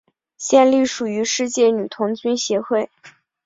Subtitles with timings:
[0.35, 2.89] 现隶属于世界女童军协会。